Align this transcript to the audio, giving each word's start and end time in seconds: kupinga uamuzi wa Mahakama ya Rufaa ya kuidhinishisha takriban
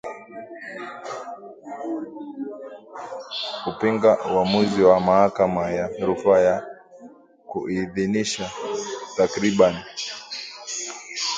kupinga 3.63 4.11
uamuzi 4.31 4.81
wa 4.89 4.97
Mahakama 4.99 5.65
ya 5.77 5.85
Rufaa 6.07 6.39
ya 6.47 6.57
kuidhinishisha 7.49 8.47
takriban 9.17 9.75